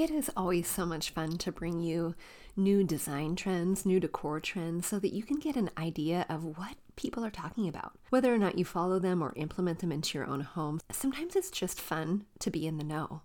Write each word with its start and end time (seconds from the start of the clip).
It 0.00 0.10
is 0.10 0.30
always 0.34 0.66
so 0.66 0.86
much 0.86 1.10
fun 1.10 1.36
to 1.36 1.52
bring 1.52 1.78
you 1.78 2.14
new 2.56 2.82
design 2.82 3.36
trends, 3.36 3.84
new 3.84 4.00
decor 4.00 4.40
trends, 4.40 4.86
so 4.86 4.98
that 4.98 5.12
you 5.12 5.22
can 5.22 5.38
get 5.38 5.56
an 5.56 5.68
idea 5.76 6.24
of 6.30 6.42
what 6.42 6.76
people 6.96 7.22
are 7.22 7.30
talking 7.30 7.68
about. 7.68 7.98
Whether 8.08 8.34
or 8.34 8.38
not 8.38 8.56
you 8.56 8.64
follow 8.64 8.98
them 8.98 9.20
or 9.20 9.34
implement 9.36 9.80
them 9.80 9.92
into 9.92 10.16
your 10.16 10.26
own 10.26 10.40
home, 10.40 10.80
sometimes 10.90 11.36
it's 11.36 11.50
just 11.50 11.78
fun 11.78 12.24
to 12.38 12.50
be 12.50 12.66
in 12.66 12.78
the 12.78 12.82
know. 12.82 13.20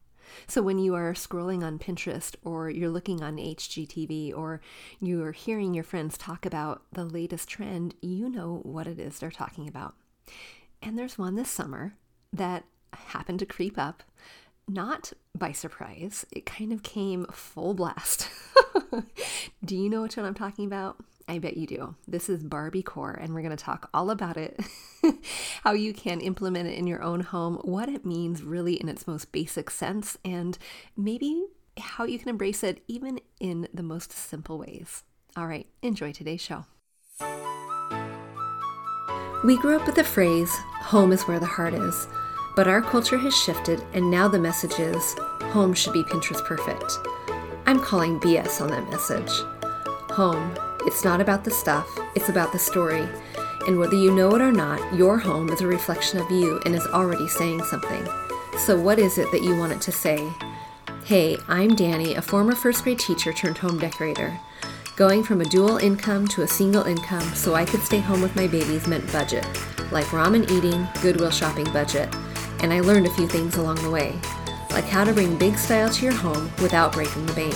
So 0.47 0.61
when 0.61 0.77
you 0.77 0.95
are 0.95 1.13
scrolling 1.13 1.63
on 1.63 1.79
Pinterest 1.79 2.35
or 2.43 2.69
you're 2.69 2.89
looking 2.89 3.23
on 3.23 3.37
HGTV 3.37 4.35
or 4.35 4.59
you're 4.99 5.31
hearing 5.31 5.73
your 5.73 5.85
friends 5.85 6.17
talk 6.17 6.45
about 6.45 6.81
the 6.91 7.05
latest 7.05 7.47
trend, 7.47 7.95
you 8.01 8.27
know 8.27 8.59
what 8.63 8.85
it 8.85 8.99
is 8.99 9.19
they're 9.19 9.31
talking 9.31 9.69
about. 9.69 9.95
And 10.81 10.99
there's 10.99 11.17
one 11.17 11.35
this 11.35 11.49
summer 11.49 11.93
that 12.33 12.65
happened 12.91 13.39
to 13.39 13.45
creep 13.45 13.77
up, 13.77 14.03
not 14.67 15.13
by 15.37 15.51
surprise. 15.51 16.25
It 16.31 16.45
kind 16.45 16.73
of 16.73 16.83
came 16.83 17.25
full 17.31 17.73
blast. 17.73 18.29
do 19.65 19.75
you 19.75 19.89
know 19.89 20.01
which 20.01 20.17
one 20.17 20.25
I'm 20.25 20.33
talking 20.33 20.65
about? 20.65 20.97
I 21.27 21.39
bet 21.39 21.57
you 21.57 21.65
do. 21.65 21.95
This 22.07 22.29
is 22.29 22.43
Barbie 22.43 22.83
Core, 22.83 23.17
and 23.19 23.33
we're 23.33 23.41
going 23.41 23.55
to 23.55 23.63
talk 23.63 23.89
all 23.93 24.11
about 24.11 24.37
it 24.37 24.59
how 25.63 25.73
you 25.73 25.91
can 25.91 26.21
implement 26.21 26.67
it 26.67 26.77
in 26.77 26.85
your 26.85 27.01
own 27.01 27.21
home, 27.21 27.55
what 27.63 27.89
it 27.89 28.05
means 28.05 28.43
really 28.43 28.75
in 28.75 28.89
its 28.89 29.07
most 29.07 29.31
basic 29.31 29.71
sense, 29.71 30.17
and 30.23 30.57
maybe 30.95 31.47
how 31.79 32.05
you 32.05 32.19
can 32.19 32.29
embrace 32.29 32.63
it 32.63 32.83
even 32.87 33.19
in 33.39 33.67
the 33.73 33.83
most 33.83 34.11
simple 34.11 34.59
ways. 34.59 35.03
All 35.35 35.47
right, 35.47 35.67
enjoy 35.81 36.11
today's 36.11 36.41
show. 36.41 36.65
We 39.43 39.57
grew 39.57 39.75
up 39.75 39.85
with 39.85 39.95
the 39.95 40.03
phrase, 40.03 40.55
home 40.55 41.11
is 41.11 41.23
where 41.23 41.39
the 41.39 41.45
heart 41.45 41.73
is. 41.73 42.07
But 42.55 42.69
our 42.69 42.81
culture 42.81 43.17
has 43.17 43.35
shifted, 43.35 43.83
and 43.93 44.09
now 44.09 44.29
the 44.29 44.39
message 44.39 44.79
is 44.79 45.15
home 45.51 45.73
should 45.73 45.91
be 45.91 46.03
Pinterest 46.03 46.43
perfect. 46.45 46.99
I'm 47.65 47.81
calling 47.81 48.17
BS 48.21 48.61
on 48.61 48.69
that 48.69 48.89
message. 48.89 49.29
Home, 50.13 50.55
it's 50.85 51.03
not 51.03 51.19
about 51.19 51.43
the 51.43 51.51
stuff, 51.51 51.87
it's 52.15 52.29
about 52.29 52.53
the 52.53 52.59
story. 52.59 53.05
And 53.67 53.77
whether 53.77 53.95
you 53.95 54.13
know 54.15 54.33
it 54.35 54.41
or 54.41 54.53
not, 54.53 54.95
your 54.95 55.17
home 55.17 55.49
is 55.49 55.59
a 55.59 55.67
reflection 55.67 56.19
of 56.19 56.31
you 56.31 56.61
and 56.65 56.73
is 56.73 56.87
already 56.87 57.27
saying 57.27 57.63
something. 57.63 58.07
So, 58.59 58.79
what 58.79 58.99
is 58.99 59.17
it 59.17 59.29
that 59.31 59.43
you 59.43 59.57
want 59.57 59.73
it 59.73 59.81
to 59.81 59.91
say? 59.91 60.31
Hey, 61.03 61.37
I'm 61.49 61.71
Dani, 61.71 62.15
a 62.15 62.21
former 62.21 62.55
first 62.55 62.83
grade 62.83 62.99
teacher 62.99 63.33
turned 63.33 63.57
home 63.57 63.79
decorator. 63.79 64.39
Going 64.95 65.23
from 65.23 65.41
a 65.41 65.45
dual 65.45 65.77
income 65.77 66.25
to 66.29 66.43
a 66.43 66.47
single 66.47 66.83
income 66.83 67.27
so 67.33 67.53
I 67.53 67.65
could 67.65 67.81
stay 67.81 67.99
home 67.99 68.21
with 68.21 68.35
my 68.37 68.47
babies 68.47 68.87
meant 68.87 69.11
budget, 69.11 69.45
like 69.91 70.05
ramen 70.05 70.49
eating, 70.49 70.87
Goodwill 71.01 71.31
shopping 71.31 71.65
budget 71.73 72.15
and 72.65 72.73
I 72.73 72.79
learned 72.79 73.05
a 73.05 73.11
few 73.11 73.27
things 73.27 73.57
along 73.57 73.75
the 73.83 73.91
way, 73.91 74.19
like 74.71 74.85
how 74.85 75.03
to 75.03 75.13
bring 75.13 75.37
big 75.37 75.55
style 75.55 75.87
to 75.87 76.03
your 76.03 76.15
home 76.15 76.51
without 76.63 76.93
breaking 76.93 77.27
the 77.27 77.33
bank. 77.33 77.55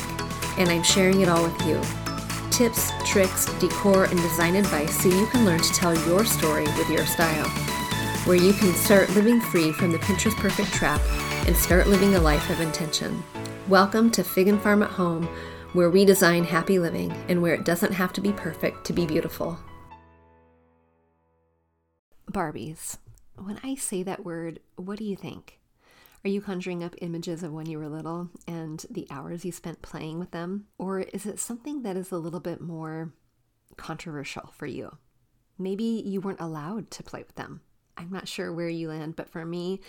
And 0.59 0.69
I'm 0.69 0.83
sharing 0.83 1.21
it 1.21 1.27
all 1.27 1.41
with 1.41 1.59
you. 1.65 1.81
Tips, 2.51 2.91
tricks, 3.07 3.47
decor, 3.59 4.03
and 4.03 4.21
design 4.21 4.55
advice 4.55 5.01
so 5.01 5.09
you 5.09 5.25
can 5.25 5.45
learn 5.45 5.61
to 5.61 5.73
tell 5.73 5.97
your 6.07 6.25
story 6.25 6.65
with 6.77 6.87
your 6.91 7.07
style. 7.07 7.49
Where 8.25 8.35
you 8.35 8.53
can 8.53 8.71
start 8.75 9.09
living 9.15 9.41
free 9.41 9.71
from 9.71 9.91
the 9.91 9.97
Pinterest 9.97 10.35
perfect 10.35 10.71
trap 10.73 11.01
and 11.47 11.57
start 11.57 11.87
living 11.87 12.13
a 12.13 12.21
life 12.21 12.47
of 12.51 12.61
intention. 12.61 13.23
Welcome 13.67 14.11
to 14.11 14.23
Fig 14.23 14.47
and 14.47 14.61
Farm 14.61 14.83
at 14.83 14.91
Home, 14.91 15.25
where 15.73 15.89
we 15.89 16.05
design 16.05 16.43
happy 16.43 16.77
living 16.77 17.11
and 17.29 17.41
where 17.41 17.55
it 17.55 17.65
doesn't 17.65 17.93
have 17.93 18.13
to 18.13 18.21
be 18.21 18.31
perfect 18.31 18.85
to 18.85 18.93
be 18.93 19.07
beautiful. 19.07 19.57
Barbies. 22.31 22.99
When 23.43 23.59
I 23.63 23.75
say 23.75 24.03
that 24.03 24.25
word, 24.25 24.59
what 24.75 24.97
do 24.97 25.05
you 25.05 25.15
think? 25.15 25.59
Are 26.25 26.29
you 26.29 26.41
conjuring 26.41 26.83
up 26.83 26.95
images 27.01 27.43
of 27.43 27.53
when 27.53 27.65
you 27.65 27.79
were 27.79 27.87
little 27.87 28.29
and 28.45 28.85
the 28.89 29.07
hours 29.09 29.45
you 29.45 29.53
spent 29.53 29.81
playing 29.81 30.19
with 30.19 30.31
them? 30.31 30.65
Or 30.77 30.99
is 30.99 31.25
it 31.25 31.39
something 31.39 31.83
that 31.83 31.95
is 31.95 32.11
a 32.11 32.17
little 32.17 32.41
bit 32.41 32.59
more 32.59 33.13
controversial 33.77 34.53
for 34.53 34.65
you? 34.65 34.97
Maybe 35.57 35.83
you 35.83 36.19
weren't 36.19 36.41
allowed 36.41 36.91
to 36.91 37.03
play 37.03 37.23
with 37.25 37.35
them. 37.35 37.61
I'm 37.95 38.11
not 38.11 38.27
sure 38.27 38.51
where 38.51 38.69
you 38.69 38.89
land, 38.89 39.15
but 39.15 39.29
for 39.29 39.45
me, 39.45 39.79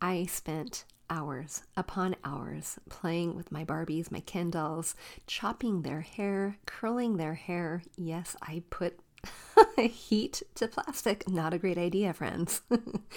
I 0.00 0.26
spent 0.26 0.84
hours 1.10 1.62
upon 1.76 2.16
hours 2.24 2.78
playing 2.88 3.34
with 3.34 3.52
my 3.52 3.64
Barbies, 3.64 4.10
my 4.10 4.20
Ken 4.20 4.50
dolls, 4.50 4.94
chopping 5.26 5.82
their 5.82 6.00
hair, 6.00 6.58
curling 6.66 7.16
their 7.16 7.34
hair. 7.34 7.82
Yes, 7.96 8.36
I 8.42 8.62
put 8.70 9.00
Heat 9.78 10.42
to 10.56 10.68
plastic, 10.68 11.28
not 11.28 11.54
a 11.54 11.58
great 11.58 11.78
idea, 11.78 12.12
friends. 12.12 12.62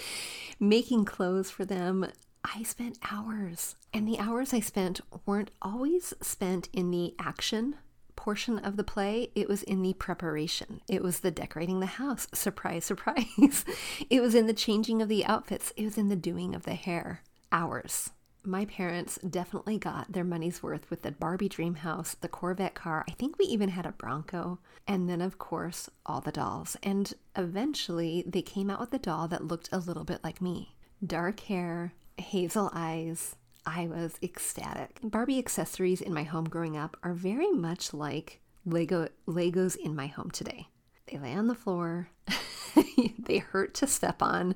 Making 0.60 1.04
clothes 1.04 1.50
for 1.50 1.64
them, 1.64 2.10
I 2.44 2.62
spent 2.62 2.98
hours. 3.10 3.76
And 3.92 4.06
the 4.06 4.18
hours 4.18 4.52
I 4.52 4.60
spent 4.60 5.00
weren't 5.26 5.50
always 5.62 6.14
spent 6.20 6.68
in 6.72 6.90
the 6.90 7.14
action 7.18 7.76
portion 8.18 8.58
of 8.58 8.76
the 8.76 8.82
play, 8.82 9.30
it 9.36 9.48
was 9.48 9.62
in 9.62 9.80
the 9.80 9.94
preparation. 9.94 10.80
It 10.88 11.04
was 11.04 11.20
the 11.20 11.30
decorating 11.30 11.78
the 11.78 11.86
house. 11.86 12.26
Surprise, 12.34 12.84
surprise. 12.84 13.64
it 14.10 14.20
was 14.20 14.34
in 14.34 14.48
the 14.48 14.52
changing 14.52 15.00
of 15.00 15.08
the 15.08 15.24
outfits. 15.24 15.72
It 15.76 15.84
was 15.84 15.96
in 15.96 16.08
the 16.08 16.16
doing 16.16 16.52
of 16.52 16.64
the 16.64 16.74
hair. 16.74 17.22
Hours 17.52 18.10
my 18.44 18.64
parents 18.64 19.18
definitely 19.28 19.78
got 19.78 20.12
their 20.12 20.24
money's 20.24 20.62
worth 20.62 20.88
with 20.90 21.02
the 21.02 21.12
Barbie 21.12 21.48
dream 21.48 21.76
house, 21.76 22.14
the 22.14 22.28
Corvette 22.28 22.74
car. 22.74 23.04
I 23.08 23.12
think 23.12 23.38
we 23.38 23.44
even 23.46 23.70
had 23.70 23.86
a 23.86 23.92
Bronco. 23.92 24.58
And 24.86 25.08
then, 25.08 25.20
of 25.20 25.38
course, 25.38 25.90
all 26.06 26.20
the 26.20 26.32
dolls. 26.32 26.76
And 26.82 27.12
eventually, 27.36 28.24
they 28.26 28.42
came 28.42 28.70
out 28.70 28.80
with 28.80 28.92
a 28.94 28.98
doll 28.98 29.28
that 29.28 29.46
looked 29.46 29.68
a 29.72 29.78
little 29.78 30.04
bit 30.04 30.24
like 30.24 30.40
me 30.40 30.74
dark 31.04 31.40
hair, 31.40 31.92
hazel 32.16 32.70
eyes. 32.74 33.36
I 33.64 33.86
was 33.86 34.18
ecstatic. 34.22 34.98
Barbie 35.02 35.38
accessories 35.38 36.00
in 36.00 36.14
my 36.14 36.22
home 36.22 36.48
growing 36.48 36.76
up 36.76 36.96
are 37.02 37.12
very 37.12 37.50
much 37.50 37.92
like 37.92 38.40
Lego 38.64 39.08
Legos 39.26 39.76
in 39.76 39.94
my 39.94 40.06
home 40.06 40.30
today. 40.30 40.68
They 41.06 41.18
lay 41.18 41.34
on 41.34 41.46
the 41.46 41.54
floor. 41.54 42.08
they 43.18 43.38
hurt 43.38 43.74
to 43.74 43.86
step 43.86 44.22
on, 44.22 44.54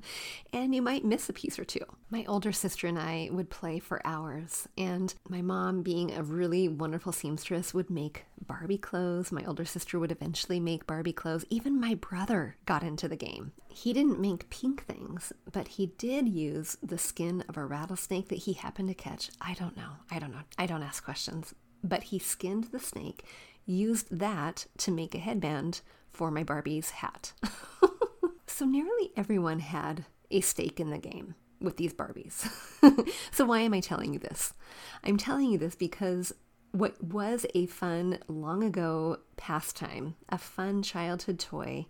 and 0.52 0.74
you 0.74 0.82
might 0.82 1.04
miss 1.04 1.28
a 1.28 1.32
piece 1.32 1.58
or 1.58 1.64
two. 1.64 1.84
My 2.10 2.24
older 2.26 2.52
sister 2.52 2.86
and 2.86 2.98
I 2.98 3.28
would 3.32 3.50
play 3.50 3.78
for 3.78 4.00
hours, 4.04 4.68
and 4.76 5.14
my 5.28 5.42
mom, 5.42 5.82
being 5.82 6.12
a 6.12 6.22
really 6.22 6.68
wonderful 6.68 7.12
seamstress, 7.12 7.72
would 7.72 7.90
make 7.90 8.24
Barbie 8.46 8.78
clothes. 8.78 9.32
My 9.32 9.44
older 9.44 9.64
sister 9.64 9.98
would 9.98 10.12
eventually 10.12 10.60
make 10.60 10.86
Barbie 10.86 11.12
clothes. 11.12 11.44
Even 11.50 11.80
my 11.80 11.94
brother 11.94 12.56
got 12.66 12.82
into 12.82 13.08
the 13.08 13.16
game. 13.16 13.52
He 13.68 13.92
didn't 13.92 14.20
make 14.20 14.50
pink 14.50 14.84
things, 14.84 15.32
but 15.50 15.68
he 15.68 15.86
did 15.86 16.28
use 16.28 16.76
the 16.82 16.98
skin 16.98 17.44
of 17.48 17.56
a 17.56 17.64
rattlesnake 17.64 18.28
that 18.28 18.40
he 18.40 18.52
happened 18.54 18.88
to 18.88 18.94
catch. 18.94 19.30
I 19.40 19.54
don't 19.54 19.76
know. 19.76 19.92
I 20.10 20.18
don't 20.18 20.32
know. 20.32 20.42
I 20.58 20.66
don't 20.66 20.82
ask 20.82 21.04
questions. 21.04 21.54
But 21.84 22.04
he 22.04 22.18
skinned 22.18 22.64
the 22.64 22.78
snake, 22.78 23.24
used 23.66 24.16
that 24.16 24.66
to 24.78 24.90
make 24.90 25.14
a 25.14 25.18
headband 25.18 25.80
for 26.10 26.30
my 26.30 26.44
Barbie's 26.44 26.90
hat. 26.90 27.32
So 28.52 28.66
nearly 28.66 29.12
everyone 29.16 29.60
had 29.60 30.04
a 30.30 30.42
stake 30.42 30.78
in 30.78 30.90
the 30.90 30.98
game 30.98 31.36
with 31.58 31.78
these 31.78 31.94
Barbies. 31.94 32.50
so 33.32 33.46
why 33.46 33.60
am 33.60 33.72
I 33.72 33.80
telling 33.80 34.12
you 34.12 34.18
this? 34.18 34.52
I'm 35.02 35.16
telling 35.16 35.50
you 35.50 35.56
this 35.56 35.74
because 35.74 36.34
what 36.70 37.02
was 37.02 37.46
a 37.54 37.64
fun 37.64 38.18
long 38.28 38.62
ago 38.62 39.20
pastime, 39.38 40.16
a 40.28 40.36
fun 40.36 40.82
childhood 40.82 41.38
toy, 41.38 41.86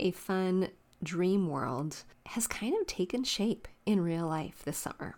a 0.00 0.10
fun 0.10 0.70
dream 1.02 1.50
world 1.50 2.04
has 2.24 2.46
kind 2.46 2.74
of 2.80 2.86
taken 2.86 3.22
shape 3.22 3.68
in 3.84 4.00
real 4.00 4.26
life 4.26 4.62
this 4.64 4.78
summer. 4.78 5.16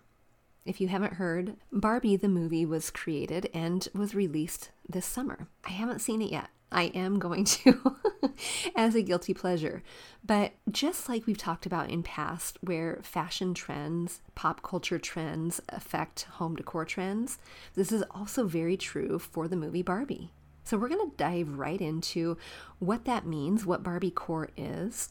If 0.65 0.81
you 0.81 0.89
haven't 0.89 1.15
heard, 1.15 1.55
Barbie 1.71 2.17
the 2.17 2.29
movie 2.29 2.67
was 2.67 2.91
created 2.91 3.49
and 3.55 3.87
was 3.95 4.17
released 4.17 4.73
this 4.89 5.07
summer. 5.07 5.47
I 5.65 5.71
haven't 5.71 6.01
seen 6.01 6.21
it 6.21 6.33
yet. 6.33 6.49
I 6.73 6.87
am 6.87 7.21
going 7.21 7.45
to 7.45 7.97
as 8.77 8.95
a 8.95 9.03
guilty 9.03 9.35
pleasure. 9.35 9.83
But 10.25 10.53
just 10.71 11.09
like 11.09 11.27
we've 11.27 11.39
talked 11.39 11.67
about 11.67 11.91
in 11.91 12.03
past, 12.03 12.59
where 12.61 13.01
fashion 13.03 13.55
trends, 13.55 14.21
pop 14.35 14.63
culture 14.63 14.99
trends 14.99 15.61
affect 15.69 16.23
home 16.23 16.57
decor 16.57 16.85
trends, 16.85 17.39
this 17.75 17.93
is 17.93 18.03
also 18.11 18.47
very 18.47 18.77
true 18.77 19.19
for 19.19 19.49
the 19.49 19.57
movie 19.57 19.83
Barbie. 19.83 20.33
So 20.65 20.77
we're 20.77 20.91
going 20.91 21.11
to 21.11 21.17
dive 21.17 21.59
right 21.59 21.81
into 21.81 22.37
what 22.79 23.07
that 23.07 23.27
means, 23.27 23.65
what 23.65 23.83
Barbie 23.83 24.11
core 24.11 24.51
is, 24.57 25.09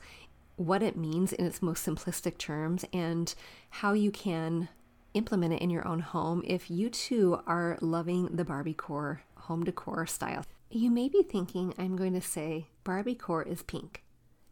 what 0.56 0.84
it 0.84 0.96
means 0.96 1.34
in 1.34 1.46
its 1.46 1.62
most 1.62 1.86
simplistic 1.86 2.38
terms, 2.38 2.86
and 2.94 3.34
how 3.70 3.94
you 3.94 4.12
can 4.12 4.70
implement 5.14 5.54
it 5.54 5.62
in 5.62 5.72
your 5.72 5.88
own 5.88 6.02
home 6.02 6.44
if 6.46 6.70
you 6.70 6.90
too 6.92 7.40
are 7.48 7.78
loving 7.82 8.28
the 8.36 8.46
Barbie 8.46 8.74
core 8.74 9.22
home 9.36 9.64
decor 9.64 10.06
style. 10.06 10.46
You 10.70 10.92
may 10.92 11.08
be 11.08 11.24
thinking 11.24 11.74
I'm 11.78 11.96
going 11.96 12.14
to 12.14 12.22
say 12.22 12.68
Barbie 12.84 13.16
core 13.16 13.44
is 13.44 13.64
pink. 13.64 14.04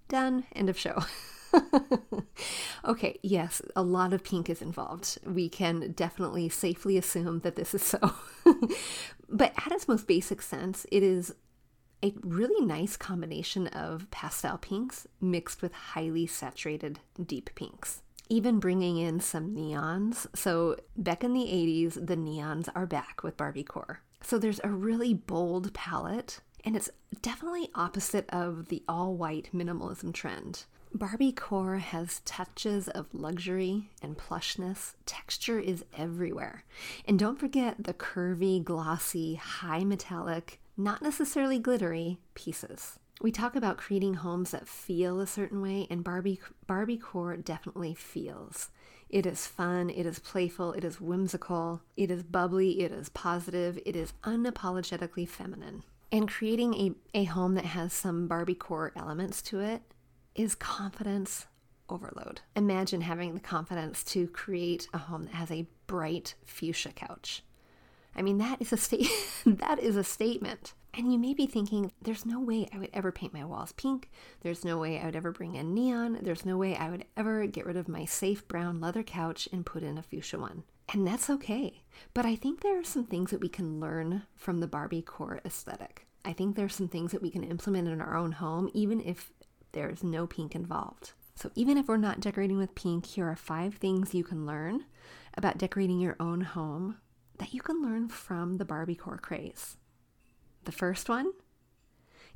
Done. 0.08 0.46
End 0.56 0.70
of 0.70 0.78
show. 0.78 1.04
okay, 2.86 3.20
yes, 3.22 3.62
a 3.76 3.84
lot 3.84 4.14
of 4.14 4.24
pink 4.24 4.50
is 4.50 4.62
involved. 4.62 5.18
We 5.26 5.50
can 5.50 5.92
definitely 5.92 6.48
safely 6.50 6.98
assume 6.98 7.40
that 7.40 7.56
this 7.56 7.74
is 7.74 7.82
so. 7.82 8.14
but 9.30 9.54
at 9.58 9.72
its 9.72 9.88
most 9.88 10.08
basic 10.08 10.42
sense, 10.42 10.86
it 10.92 11.04
is 11.04 11.34
a 12.04 12.14
really 12.22 12.66
nice 12.66 12.98
combination 12.98 13.68
of 13.68 14.10
pastel 14.12 14.58
pinks 14.58 15.08
mixed 15.20 15.62
with 15.62 15.74
highly 15.74 16.28
saturated 16.28 17.00
deep 17.26 17.50
pinks. 17.56 18.02
even 18.30 18.60
bringing 18.60 18.98
in 18.98 19.20
some 19.20 19.56
neons. 19.56 20.28
So, 20.36 20.78
back 20.98 21.24
in 21.24 21.34
the 21.34 21.46
80s, 21.46 21.94
the 22.08 22.16
neons 22.16 22.68
are 22.74 22.88
back 22.88 23.22
with 23.24 23.38
Barbie 23.38 23.64
Core. 23.64 24.02
So, 24.22 24.38
there's 24.38 24.62
a 24.64 24.70
really 24.70 25.14
bold 25.14 25.74
palette, 25.74 26.42
and 26.64 26.76
it's 26.76 26.90
definitely 27.22 27.70
opposite 27.76 28.30
of 28.30 28.70
the 28.70 28.84
all 28.88 29.16
white 29.16 29.50
minimalism 29.54 30.14
trend. 30.14 30.66
Barbie 30.96 31.34
Core 31.34 31.78
has 31.80 32.22
touches 32.22 32.88
of 32.88 33.14
luxury 33.14 33.90
and 34.02 34.18
plushness. 34.18 34.94
Texture 35.06 35.60
is 35.60 35.84
everywhere. 35.98 36.64
And 37.06 37.20
don't 37.20 37.38
forget 37.38 37.84
the 37.84 37.94
curvy, 37.94 38.64
glossy, 38.64 39.36
high 39.36 39.84
metallic, 39.84 40.62
not 40.78 41.02
necessarily 41.02 41.60
glittery 41.60 42.18
pieces. 42.34 42.98
We 43.22 43.32
talk 43.32 43.58
about 43.58 43.78
creating 43.78 44.16
homes 44.16 44.52
that 44.52 44.70
feel 44.70 45.20
a 45.20 45.28
certain 45.28 45.62
way, 45.62 45.86
and 45.90 46.02
Barbie 46.04 46.40
Barbie 46.66 46.98
Core 46.98 47.36
definitely 47.36 47.94
feels. 47.94 48.70
It 49.10 49.26
is 49.26 49.48
fun, 49.48 49.90
it 49.90 50.06
is 50.06 50.20
playful, 50.20 50.74
it 50.74 50.84
is 50.84 51.00
whimsical, 51.00 51.82
it 51.96 52.12
is 52.12 52.24
bubbly, 52.24 52.82
it 52.82 52.92
is 52.92 53.10
positive, 53.10 53.80
it 53.86 53.96
is 53.96 54.14
unapologetically 54.24 55.28
feminine. 55.28 55.84
And 56.12 56.28
creating 56.28 56.74
a, 56.76 56.92
a 57.14 57.24
home 57.26 57.56
that 57.56 57.66
has 57.66 57.94
some 57.94 58.28
Barbie 58.28 58.56
Core 58.56 58.92
elements 58.96 59.42
to 59.44 59.60
it 59.60 59.82
is 60.34 60.56
confidence 60.56 61.46
overload. 61.90 62.42
Imagine 62.56 63.02
having 63.02 63.34
the 63.34 63.40
confidence 63.40 64.04
to 64.06 64.28
create 64.28 64.88
a 64.94 64.98
home 64.98 65.26
that 65.26 65.36
has 65.36 65.52
a 65.52 65.68
bright 65.88 66.36
fuchsia 66.46 66.92
couch. 66.92 67.44
I 68.16 68.22
mean, 68.22 68.38
that 68.38 68.62
is 68.62 68.72
a 68.72 68.78
state 68.78 69.10
that 69.46 69.80
is 69.80 69.96
a 69.96 70.04
statement. 70.04 70.74
And 70.98 71.12
you 71.12 71.20
may 71.20 71.34
be 71.34 71.46
thinking, 71.46 71.92
there's 72.02 72.26
no 72.26 72.40
way 72.40 72.70
I 72.74 72.78
would 72.78 72.90
ever 72.94 73.12
paint 73.12 73.34
my 73.34 73.44
walls 73.44 73.74
pink. 73.74 74.10
There's 74.42 74.64
no 74.64 74.78
way 74.78 74.98
I 74.98 75.06
would 75.06 75.16
ever 75.16 75.32
bring 75.32 75.56
in 75.56 75.74
neon. 75.74 76.20
There's 76.22 76.46
no 76.46 76.58
way 76.58 76.78
I 76.78 76.90
would 76.90 77.04
ever 77.18 77.46
get 77.48 77.66
rid 77.66 77.76
of 77.76 77.90
my 77.90 78.06
safe 78.06 78.48
brown 78.48 78.80
leather 78.80 79.04
couch 79.04 79.50
and 79.52 79.66
put 79.66 79.84
in 79.84 79.98
a 79.98 80.02
fuchsia 80.02 80.40
one. 80.40 80.64
And 80.94 81.06
that's 81.06 81.30
okay. 81.30 81.82
But 82.14 82.26
I 82.26 82.38
think 82.38 82.62
there 82.62 82.80
are 82.80 82.84
some 82.84 83.06
things 83.06 83.32
that 83.32 83.42
we 83.42 83.50
can 83.50 83.82
learn 83.82 84.24
from 84.38 84.62
the 84.62 84.68
Barbie 84.68 85.02
core 85.02 85.42
aesthetic. 85.44 86.08
I 86.24 86.32
think 86.32 86.56
there's 86.56 86.76
some 86.76 86.88
things 86.88 87.12
that 87.12 87.22
we 87.22 87.30
can 87.30 87.44
implement 87.44 87.90
in 87.90 88.00
our 88.00 88.16
own 88.16 88.34
home, 88.34 88.70
even 88.74 89.02
if 89.02 89.34
there's 89.74 90.04
no 90.04 90.26
pink 90.26 90.56
involved. 90.56 91.12
So, 91.36 91.52
even 91.56 91.78
if 91.78 91.90
we're 91.90 91.98
not 91.98 92.22
decorating 92.22 92.58
with 92.58 92.76
pink, 92.76 93.06
here 93.06 93.28
are 93.28 93.36
five 93.36 93.76
things 93.76 94.14
you 94.14 94.24
can 94.24 94.46
learn 94.46 94.86
about 95.36 95.58
decorating 95.58 96.00
your 96.00 96.16
own 96.20 96.42
home 96.42 96.98
that 97.38 97.54
you 97.54 97.62
can 97.62 97.82
learn 97.82 98.10
from 98.10 98.58
the 98.58 98.66
Barbie 98.66 98.96
core 98.96 99.18
craze. 99.18 99.78
The 100.64 100.72
first 100.72 101.10
one 101.10 101.34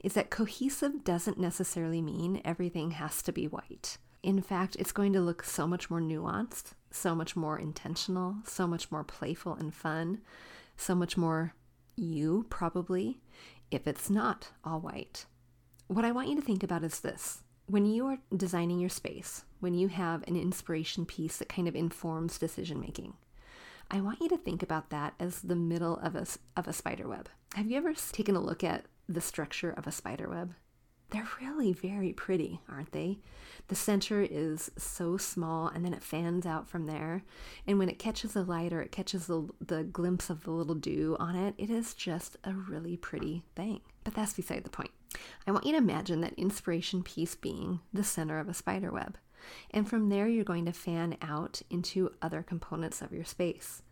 is 0.03 0.13
that 0.13 0.29
cohesive 0.29 1.03
doesn't 1.03 1.39
necessarily 1.39 2.01
mean 2.01 2.41
everything 2.45 2.91
has 2.91 3.21
to 3.23 3.31
be 3.31 3.47
white. 3.47 3.97
In 4.21 4.41
fact, 4.41 4.75
it's 4.77 4.91
going 4.91 5.13
to 5.13 5.21
look 5.21 5.43
so 5.43 5.67
much 5.67 5.89
more 5.89 6.01
nuanced, 6.01 6.73
so 6.91 7.15
much 7.15 7.35
more 7.35 7.57
intentional, 7.57 8.37
so 8.45 8.67
much 8.67 8.91
more 8.91 9.03
playful 9.03 9.53
and 9.53 9.73
fun, 9.73 10.21
so 10.77 10.95
much 10.95 11.17
more 11.17 11.53
you, 11.95 12.45
probably, 12.49 13.19
if 13.71 13.87
it's 13.87 14.09
not 14.09 14.49
all 14.63 14.79
white. 14.79 15.25
What 15.87 16.05
I 16.05 16.11
want 16.11 16.29
you 16.29 16.35
to 16.35 16.41
think 16.41 16.63
about 16.63 16.83
is 16.83 16.99
this 16.99 17.43
when 17.65 17.85
you 17.85 18.07
are 18.07 18.17
designing 18.35 18.79
your 18.79 18.89
space, 18.89 19.43
when 19.59 19.73
you 19.73 19.89
have 19.89 20.23
an 20.27 20.35
inspiration 20.35 21.05
piece 21.05 21.37
that 21.37 21.49
kind 21.49 21.67
of 21.67 21.75
informs 21.75 22.39
decision 22.39 22.79
making, 22.79 23.13
I 23.91 24.01
want 24.01 24.21
you 24.21 24.29
to 24.29 24.37
think 24.37 24.61
about 24.61 24.91
that 24.91 25.15
as 25.19 25.41
the 25.41 25.55
middle 25.55 25.97
of 25.97 26.15
a, 26.15 26.25
of 26.55 26.67
a 26.67 26.73
spider 26.73 27.07
web. 27.07 27.29
Have 27.55 27.65
you 27.69 27.77
ever 27.77 27.93
taken 27.93 28.35
a 28.35 28.39
look 28.39 28.63
at 28.63 28.85
the 29.07 29.21
structure 29.21 29.71
of 29.71 29.87
a 29.87 29.91
spider 29.91 30.29
web? 30.29 30.53
They're 31.09 31.27
really 31.41 31.73
very 31.73 32.13
pretty, 32.13 32.61
aren't 32.69 32.91
they? 32.91 33.17
The 33.67 33.75
center 33.75 34.21
is 34.21 34.69
so 34.77 35.17
small 35.17 35.67
and 35.67 35.83
then 35.83 35.95
it 35.95 36.03
fans 36.03 36.45
out 36.45 36.69
from 36.69 36.85
there. 36.85 37.23
And 37.65 37.79
when 37.79 37.89
it 37.89 37.97
catches 37.97 38.33
the 38.33 38.43
light 38.43 38.73
or 38.73 38.81
it 38.81 38.91
catches 38.91 39.25
the, 39.25 39.49
the 39.59 39.83
glimpse 39.83 40.29
of 40.29 40.43
the 40.43 40.51
little 40.51 40.75
dew 40.75 41.17
on 41.19 41.35
it, 41.35 41.55
it 41.57 41.71
is 41.71 41.95
just 41.95 42.37
a 42.43 42.53
really 42.53 42.95
pretty 42.95 43.41
thing. 43.55 43.81
But 44.03 44.13
that's 44.13 44.33
beside 44.33 44.63
the 44.63 44.69
point. 44.69 44.91
I 45.47 45.51
want 45.51 45.65
you 45.65 45.71
to 45.71 45.79
imagine 45.79 46.21
that 46.21 46.33
inspiration 46.33 47.01
piece 47.01 47.33
being 47.33 47.79
the 47.91 48.03
center 48.03 48.37
of 48.37 48.47
a 48.47 48.53
spider 48.53 48.91
web. 48.91 49.17
And 49.71 49.87
from 49.87 50.09
there, 50.09 50.27
you're 50.27 50.43
going 50.43 50.65
to 50.65 50.73
fan 50.73 51.17
out 51.21 51.61
into 51.69 52.11
other 52.21 52.43
components 52.43 53.01
of 53.01 53.11
your 53.11 53.25
space. 53.25 53.83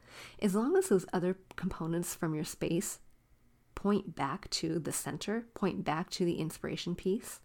As 0.42 0.56
long 0.56 0.76
as 0.78 0.90
those 0.90 1.06
other 1.14 1.38
components 1.56 2.16
from 2.16 2.34
your 2.34 2.44
space 2.44 3.00
point 3.76 4.16
back 4.16 4.50
to 4.50 4.80
the 4.80 4.92
center, 4.92 5.46
point 5.54 5.84
back 5.84 6.10
to 6.12 6.26
the 6.26 6.40
inspiration 6.40 6.96
piece, 6.96 7.40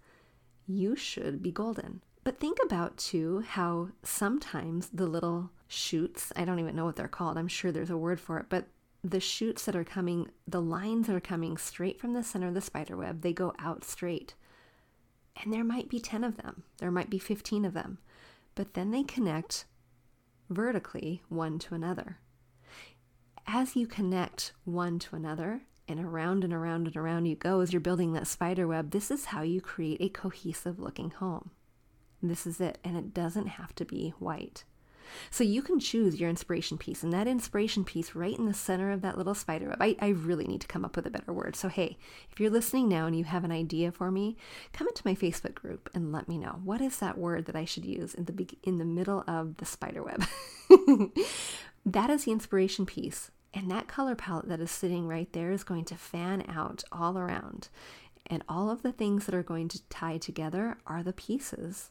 you 0.67 0.97
should 0.97 1.43
be 1.43 1.51
golden. 1.51 2.03
But 2.25 2.39
think 2.39 2.59
about 2.65 2.97
too 2.97 3.41
how 3.41 3.89
sometimes 4.03 4.89
the 4.91 5.07
little 5.07 5.51
shoots, 5.67 6.33
I 6.37 6.45
don't 6.45 6.61
even 6.61 6.77
know 6.77 6.85
what 6.85 6.97
they're 6.97 7.09
called, 7.09 7.37
I'm 7.37 7.49
sure 7.49 7.73
there's 7.73 7.91
a 7.91 7.97
word 7.97 8.21
for 8.21 8.39
it, 8.39 8.47
but 8.49 8.67
the 9.03 9.21
shoots 9.21 9.65
that 9.65 9.75
are 9.75 9.85
coming, 9.85 10.31
the 10.47 10.63
lines 10.63 11.09
that 11.09 11.17
are 11.17 11.21
coming 11.21 11.57
straight 11.57 12.01
from 12.01 12.13
the 12.13 12.23
center 12.23 12.49
of 12.49 12.55
the 12.55 12.61
spider 12.61 12.97
web, 12.97 13.23
they 13.23 13.33
go 13.33 13.53
out 13.59 13.85
straight. 13.85 14.35
And 15.41 15.53
there 15.53 15.65
might 15.65 15.89
be 15.89 16.01
10 16.01 16.25
of 16.25 16.37
them, 16.37 16.65
there 16.79 16.91
might 16.91 17.11
be 17.11 17.19
15 17.19 17.65
of 17.65 17.75
them, 17.75 17.99
but 18.55 18.75
then 18.75 18.91
they 18.91 19.03
connect 19.03 19.65
vertically 20.51 21.23
one 21.29 21.59
to 21.61 21.75
another. 21.75 22.19
As 23.47 23.75
you 23.75 23.87
connect 23.87 24.53
one 24.65 24.99
to 25.01 25.17
another, 25.17 25.63
and 25.89 26.01
around 26.01 26.45
and 26.45 26.53
around 26.53 26.87
and 26.87 26.97
around 26.97 27.27
you 27.27 27.35
go 27.35 27.61
as 27.61 27.73
you're 27.73 27.81
building 27.81 28.13
that 28.13 28.27
spider 28.27 28.67
web, 28.67 28.91
this 28.91 29.11
is 29.11 29.27
how 29.27 29.43
you 29.43 29.61
create 29.61 30.01
a 30.01 30.09
cohesive 30.09 30.79
looking 30.79 31.11
home. 31.11 31.51
This 32.23 32.47
is 32.47 32.61
it, 32.61 32.79
and 32.85 32.97
it 32.97 33.13
doesn't 33.13 33.49
have 33.49 33.75
to 33.75 33.85
be 33.85 34.15
white. 34.19 34.65
So 35.31 35.45
you 35.45 35.63
can 35.63 35.81
choose 35.81 36.21
your 36.21 36.31
inspiration 36.31 36.79
piece, 36.79 37.03
and 37.03 37.13
that 37.13 37.27
inspiration 37.27 37.85
piece 37.85 38.15
right 38.15 38.37
in 38.37 38.47
the 38.47 38.55
center 38.55 38.91
of 38.91 39.03
that 39.03 39.17
little 39.17 39.35
spider 39.35 39.69
web. 39.69 39.79
I, 39.81 39.97
I 40.01 40.09
really 40.09 40.47
need 40.47 40.61
to 40.63 40.67
come 40.67 40.85
up 40.85 40.97
with 40.97 41.07
a 41.07 41.11
better 41.11 41.33
word. 41.33 41.57
So, 41.57 41.69
hey, 41.69 41.99
if 42.31 42.41
you're 42.41 42.51
listening 42.51 42.89
now 42.89 43.07
and 43.07 43.17
you 43.17 43.25
have 43.25 43.45
an 43.45 43.53
idea 43.53 43.93
for 43.93 44.11
me, 44.11 44.37
come 44.73 44.89
into 44.89 45.03
my 45.05 45.15
Facebook 45.15 45.55
group 45.55 45.91
and 45.95 46.13
let 46.13 46.29
me 46.29 46.39
know. 46.39 46.61
What 46.65 46.81
is 46.81 46.99
that 46.99 47.19
word 47.19 47.47
that 47.47 47.57
I 47.57 47.65
should 47.65 47.85
use 47.85 48.15
in 48.15 48.25
the, 48.25 48.49
in 48.63 48.79
the 48.79 48.85
middle 48.85 49.25
of 49.27 49.57
the 49.59 49.65
spider 49.65 50.03
web? 50.03 50.25
that 51.87 52.11
is 52.11 52.25
the 52.25 52.33
inspiration 52.33 52.87
piece. 52.87 53.31
And 53.55 53.71
that 53.71 53.89
color 53.89 54.15
palette 54.15 54.49
that 54.49 54.61
is 54.61 54.71
sitting 54.71 55.07
right 55.07 55.31
there 55.33 55.53
is 55.53 55.63
going 55.63 55.85
to 55.87 55.95
fan 55.95 56.45
out 56.49 56.85
all 56.91 57.19
around. 57.19 57.69
And 58.27 58.43
all 58.49 58.71
of 58.71 58.83
the 58.83 58.93
things 58.93 59.27
that 59.27 59.35
are 59.35 59.43
going 59.43 59.69
to 59.69 59.83
tie 59.89 60.17
together 60.17 60.79
are 60.87 61.03
the 61.03 61.13
pieces 61.13 61.91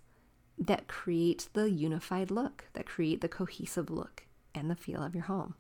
that 0.62 0.88
create 0.88 1.50
the 1.54 1.70
unified 1.72 2.30
look, 2.30 2.66
that 2.74 2.86
create 2.86 3.22
the 3.22 3.28
cohesive 3.28 3.90
look 3.90 4.28
and 4.54 4.70
the 4.70 4.76
feel 4.76 5.04
of 5.04 5.16
your 5.16 5.24
home. 5.24 5.56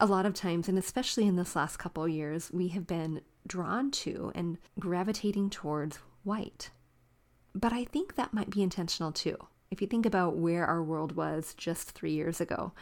A 0.00 0.06
lot 0.06 0.24
of 0.26 0.34
times, 0.34 0.68
and 0.68 0.78
especially 0.78 1.26
in 1.26 1.36
this 1.36 1.54
last 1.54 1.76
couple 1.76 2.08
years, 2.08 2.50
we 2.52 2.68
have 2.68 2.86
been 2.86 3.20
drawn 3.46 3.90
to 3.90 4.32
and 4.34 4.56
gravitating 4.78 5.50
towards 5.50 5.98
white. 6.24 6.70
But 7.54 7.72
I 7.72 7.84
think 7.84 8.14
that 8.14 8.32
might 8.32 8.50
be 8.50 8.62
intentional 8.62 9.12
too. 9.12 9.36
If 9.70 9.80
you 9.80 9.86
think 9.86 10.06
about 10.06 10.36
where 10.36 10.66
our 10.66 10.82
world 10.82 11.16
was 11.16 11.54
just 11.54 11.90
three 11.90 12.12
years 12.12 12.40
ago 12.40 12.72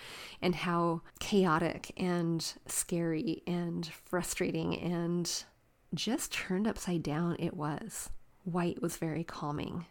and 0.41 0.55
how 0.55 1.03
chaotic 1.19 1.93
and 1.97 2.53
scary 2.67 3.43
and 3.47 3.87
frustrating 3.87 4.79
and 4.79 5.45
just 5.93 6.33
turned 6.33 6.69
upside 6.69 7.03
down 7.03 7.37
it 7.39 7.55
was, 7.55 8.11
white 8.45 8.81
was 8.81 8.97
very 8.97 9.25
calming 9.25 9.87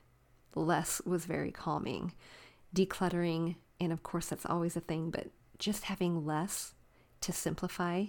less 0.56 1.02
was 1.06 1.26
very 1.26 1.52
calming. 1.52 2.14
Decluttering, 2.76 3.56
and 3.80 3.92
of 3.92 4.04
course, 4.04 4.28
that's 4.28 4.46
always 4.46 4.76
a 4.76 4.82
thing, 4.82 5.12
but 5.12 5.28
just 5.58 5.86
having 5.86 6.26
less 6.26 6.74
to 7.22 7.32
simplify 7.32 8.06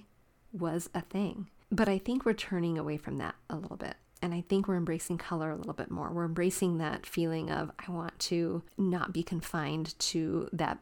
was 0.53 0.91
a 0.95 1.01
thing. 1.01 1.49
But 1.71 1.89
I 1.89 1.99
think 1.99 2.25
we're 2.25 2.33
turning 2.33 2.79
away 2.79 2.97
from 2.97 3.19
that 3.19 3.37
a 3.49 3.57
little 3.57 3.77
bit. 3.77 3.95
And 4.23 4.35
I 4.35 4.43
think 4.43 4.69
we're 4.69 4.77
embracing 4.77 5.19
color 5.19 5.51
a 5.51 5.57
little 5.57 5.73
bit 5.73 5.91
more. 5.91 6.13
We're 6.13 6.27
embracing 6.27 6.79
that 6.79 7.07
feeling 7.07 7.51
of, 7.51 7.71
I 7.79 7.91
want 7.91 8.19
to 8.19 8.63
not 8.77 9.13
be 9.13 9.23
confined 9.23 9.99
to 10.01 10.49
that 10.53 10.79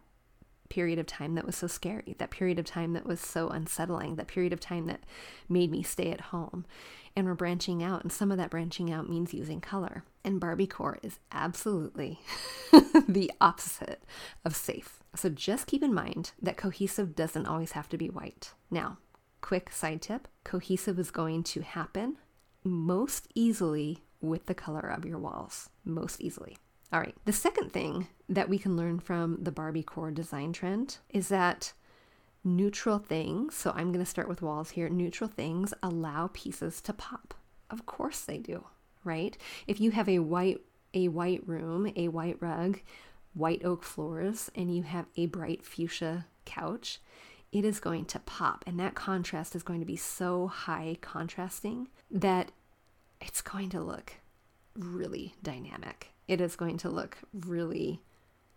period 0.69 0.99
of 0.99 1.07
time 1.07 1.35
that 1.35 1.47
was 1.47 1.57
so 1.57 1.67
scary, 1.67 2.15
that 2.19 2.31
period 2.31 2.59
of 2.59 2.65
time 2.65 2.93
that 2.93 3.07
was 3.07 3.21
so 3.21 3.49
unsettling, 3.49 4.17
that 4.17 4.29
period 4.29 4.53
of 4.53 4.61
time 4.61 4.87
that 4.87 5.01
made 5.49 5.71
me 5.71 5.83
stay 5.83 6.11
at 6.11 6.21
home. 6.21 6.65
And 7.17 7.27
we're 7.27 7.35
branching 7.35 7.83
out, 7.83 8.03
and 8.03 8.13
some 8.13 8.31
of 8.31 8.39
that 8.39 8.51
branching 8.51 8.93
out 8.93 9.09
means 9.09 9.35
using 9.35 9.61
color. 9.61 10.05
And 10.25 10.39
Barbie 10.39 10.67
Core 10.67 10.99
is 11.03 11.19
absolutely 11.33 12.21
the 13.09 13.33
opposite 13.41 14.05
of 14.45 14.55
safe. 14.55 15.03
So 15.17 15.29
just 15.29 15.67
keep 15.67 15.83
in 15.83 15.93
mind 15.93 16.33
that 16.41 16.57
cohesive 16.57 17.17
doesn't 17.17 17.47
always 17.47 17.73
have 17.73 17.89
to 17.89 17.99
be 17.99 18.09
white. 18.09 18.53
Now, 18.71 18.99
quick 19.41 19.71
side 19.71 20.03
tip 20.03 20.29
cohesive 20.45 20.99
is 20.99 21.11
going 21.11 21.43
to 21.45 21.63
happen 21.63 22.19
most 22.63 23.27
easily 23.35 24.05
with 24.21 24.47
the 24.47 24.55
color 24.55 24.81
of 24.81 25.05
your 25.05 25.19
walls, 25.19 25.71
most 25.85 26.21
easily. 26.21 26.57
All 26.93 27.01
right, 27.01 27.17
the 27.27 27.33
second 27.33 27.71
thing 27.73 28.09
that 28.29 28.49
we 28.49 28.59
can 28.59 28.77
learn 28.77 28.99
from 28.99 29.39
the 29.43 29.53
Barbie 29.53 29.83
core 29.83 30.11
design 30.11 30.53
trend 30.53 30.99
is 31.11 31.29
that 31.29 31.75
neutral 32.43 32.99
things, 32.99 33.55
so 33.55 33.73
I'm 33.75 33.93
going 33.93 34.05
to 34.05 34.11
start 34.11 34.29
with 34.29 34.41
walls 34.41 34.71
here, 34.71 34.89
neutral 34.89 35.29
things 35.29 35.75
allow 35.83 36.31
pieces 36.33 36.81
to 36.83 36.95
pop. 36.95 37.35
Of 37.71 37.85
course 37.85 38.21
they 38.21 38.39
do, 38.39 38.65
right? 39.05 39.37
If 39.67 39.81
you 39.81 39.91
have 39.91 40.09
a 40.09 40.21
white 40.21 40.63
a 40.95 41.09
white 41.09 41.47
room, 41.47 41.93
a 41.97 42.09
white 42.09 42.39
rug, 42.41 42.81
white 43.35 43.63
oak 43.65 43.83
floors 43.83 44.51
and 44.55 44.75
you 44.75 44.83
have 44.83 45.05
a 45.17 45.27
bright 45.27 45.63
fuchsia 45.63 46.27
couch, 46.47 47.01
it 47.53 47.65
is 47.65 47.81
going 47.81 48.07
to 48.07 48.19
pop. 48.21 48.65
And 48.67 48.81
that 48.81 48.95
contrast 48.95 49.55
is 49.55 49.63
going 49.63 49.81
to 49.81 49.87
be 49.87 49.97
so 49.97 50.47
high 50.47 50.97
contrasting 51.03 51.89
that 52.11 52.53
it's 53.21 53.43
going 53.43 53.69
to 53.71 53.81
look 53.81 54.15
really 54.75 55.35
dynamic. 55.43 56.13
It 56.29 56.41
is 56.41 56.57
going 56.57 56.77
to 56.79 56.91
look 56.91 57.19
really 57.33 58.01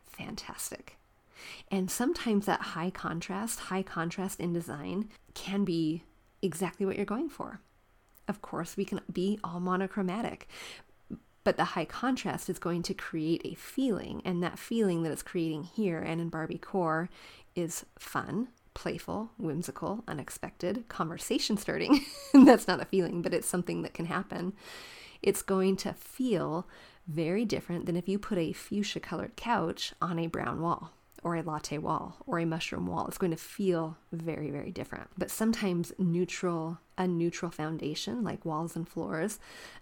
fantastic. 0.06 0.98
And 1.72 1.90
sometimes 1.90 2.46
that 2.46 2.62
high 2.62 2.92
contrast, 2.92 3.60
high 3.60 3.82
contrast 3.84 4.40
in 4.40 4.54
design 4.54 5.10
can 5.34 5.63
be 5.63 6.04
exactly 6.42 6.86
what 6.86 6.98
you're 6.98 7.06
going 7.06 7.30
for. 7.30 7.62
Of 8.28 8.42
course, 8.42 8.78
we 8.78 8.86
can 8.86 9.01
be 9.12 9.40
all 9.44 9.60
monochromatic, 9.60 10.48
but 11.44 11.58
the 11.58 11.63
high 11.63 11.86
contrast 11.86 12.50
is 12.50 12.60
going 12.60 12.84
to 12.84 12.94
create 12.94 13.42
a 13.44 13.56
feeling, 13.56 14.22
and 14.24 14.44
that 14.44 14.60
feeling 14.60 15.04
that 15.04 15.12
it's 15.12 15.24
creating 15.24 15.63
here 15.63 16.00
and 16.00 16.22
in 16.22 16.30
Barbie 16.30 16.58
Core 16.58 17.10
is 17.56 17.86
fun, 17.98 18.50
playful, 18.74 19.32
whimsical, 19.38 20.04
unexpected, 20.08 20.88
conversation 20.88 21.58
starting. 21.58 22.06
That's 22.34 22.68
not 22.68 22.82
a 22.82 22.86
feeling, 22.86 23.22
but 23.22 23.34
it's 23.34 23.48
something 23.48 23.82
that 23.82 23.94
can 23.94 24.06
happen. 24.06 24.54
It's 25.22 25.42
going 25.42 25.75
to 25.78 25.94
feel 25.94 26.68
very 27.08 27.46
different 27.46 27.86
than 27.86 27.96
if 27.96 28.08
you 28.08 28.20
put 28.20 28.38
a 28.38 28.53
fuchsia 28.53 29.00
colored 29.00 29.36
couch 29.36 29.93
on 30.01 30.20
a 30.20 30.27
brown 30.27 30.62
wall 30.62 30.91
or 31.24 31.36
a 31.36 31.43
latte 31.43 31.77
wall 31.77 32.17
or 32.25 32.39
a 32.39 32.46
mushroom 32.46 32.88
wall. 32.88 33.08
It's 33.08 33.17
going 33.17 33.31
to 33.31 33.38
feel 33.38 33.98
very, 34.12 34.50
very 34.50 34.72
different. 34.72 35.08
But 35.17 35.29
sometimes 35.29 35.93
neutral, 35.98 36.79
a 36.98 37.08
neutral 37.08 37.51
foundation 37.51 38.24
like 38.24 38.43
walls 38.43 38.75
and 38.75 38.88
floors 38.88 39.39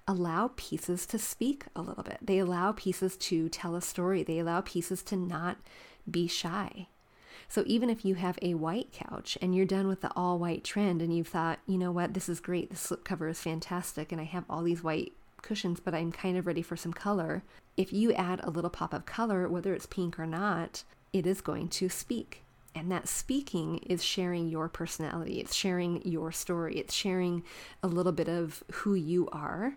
allow 0.07 0.51
pieces 0.57 1.05
to 1.07 1.19
speak 1.19 1.65
a 1.75 1.81
little 1.81 2.03
bit. 2.03 2.17
They 2.21 2.39
allow 2.39 2.73
pieces 2.73 3.15
to 3.17 3.47
tell 3.49 3.75
a 3.75 3.81
story. 3.81 4.23
They 4.23 4.39
allow 4.39 4.61
pieces 4.61 5.01
to 5.03 5.15
not 5.15 5.57
be 6.09 6.27
shy. 6.27 6.87
So 7.47 7.63
even 7.65 7.89
if 7.89 8.05
you 8.05 8.15
have 8.15 8.37
a 8.41 8.53
white 8.53 8.91
couch 8.91 9.37
and 9.41 9.55
you're 9.55 9.65
done 9.65 9.87
with 9.87 10.01
the 10.01 10.11
all 10.15 10.37
white 10.37 10.63
trend 10.63 11.01
and 11.01 11.15
you've 11.15 11.29
thought, 11.29 11.59
you 11.65 11.79
know 11.79 11.91
what, 11.91 12.13
this 12.13 12.29
is 12.29 12.39
great, 12.39 12.69
the 12.69 12.75
slipcover 12.75 13.29
is 13.29 13.41
fantastic, 13.41 14.11
and 14.11 14.21
I 14.21 14.25
have 14.25 14.43
all 14.47 14.61
these 14.61 14.83
white 14.83 15.13
cushions, 15.41 15.79
but 15.79 15.93
I'm 15.93 16.11
kind 16.11 16.37
of 16.37 16.47
ready 16.47 16.61
for 16.61 16.77
some 16.77 16.93
color. 16.93 17.43
If 17.77 17.93
you 17.93 18.13
add 18.13 18.41
a 18.43 18.49
little 18.49 18.69
pop 18.69 18.93
of 18.93 19.05
color, 19.05 19.47
whether 19.47 19.73
it's 19.73 19.85
pink 19.85 20.19
or 20.19 20.25
not, 20.25 20.83
it 21.13 21.25
is 21.25 21.41
going 21.41 21.69
to 21.69 21.89
speak. 21.89 22.43
And 22.75 22.91
that 22.91 23.07
speaking 23.07 23.79
is 23.79 24.03
sharing 24.03 24.47
your 24.47 24.69
personality, 24.69 25.39
it's 25.39 25.55
sharing 25.55 26.01
your 26.07 26.31
story, 26.31 26.77
it's 26.77 26.93
sharing 26.93 27.43
a 27.81 27.87
little 27.87 28.11
bit 28.11 28.29
of 28.29 28.63
who 28.71 28.93
you 28.93 29.27
are. 29.31 29.75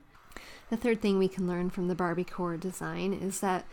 The 0.71 0.77
third 0.77 1.01
thing 1.01 1.19
we 1.19 1.29
can 1.29 1.47
learn 1.47 1.71
from 1.71 1.89
the 1.89 1.95
Barbie 1.95 2.25
core 2.25 2.57
design 2.57 3.13
is 3.13 3.41
that 3.41 3.65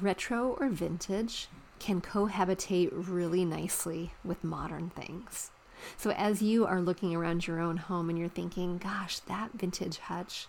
retro 0.00 0.56
or 0.60 0.68
vintage 0.68 1.48
can 1.78 2.00
cohabitate 2.00 2.90
really 2.92 3.44
nicely 3.44 4.12
with 4.22 4.44
modern 4.44 4.90
things. 4.90 5.50
So 5.96 6.10
as 6.10 6.42
you 6.42 6.66
are 6.66 6.80
looking 6.80 7.14
around 7.14 7.46
your 7.46 7.60
own 7.60 7.78
home 7.78 8.10
and 8.10 8.18
you're 8.18 8.28
thinking, 8.28 8.78
gosh, 8.78 9.18
that 9.20 9.52
vintage 9.54 9.98
hutch, 9.98 10.46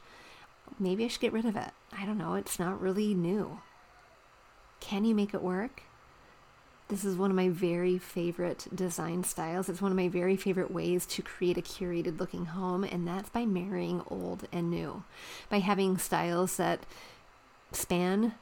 maybe 0.79 1.05
I 1.05 1.07
should 1.07 1.21
get 1.21 1.33
rid 1.33 1.45
of 1.45 1.55
it. 1.55 1.71
I 1.91 2.05
don't 2.05 2.17
know, 2.17 2.35
it's 2.35 2.59
not 2.59 2.81
really 2.81 3.13
new. 3.13 3.59
Can 4.79 5.05
you 5.05 5.13
make 5.13 5.33
it 5.33 5.41
work? 5.41 5.83
This 6.87 7.05
is 7.05 7.15
one 7.15 7.29
of 7.29 7.37
my 7.37 7.47
very 7.47 7.97
favorite 7.97 8.67
design 8.75 9.23
styles. 9.23 9.69
It's 9.69 9.81
one 9.81 9.91
of 9.91 9.95
my 9.95 10.09
very 10.09 10.35
favorite 10.35 10.71
ways 10.71 11.05
to 11.05 11.21
create 11.21 11.57
a 11.57 11.61
curated 11.61 12.19
looking 12.19 12.47
home, 12.47 12.83
and 12.83 13.07
that's 13.07 13.29
by 13.29 13.45
marrying 13.45 14.01
old 14.09 14.45
and 14.51 14.69
new. 14.69 15.03
By 15.49 15.59
having 15.59 15.97
styles 15.97 16.57
that 16.57 16.85
span 17.71 18.33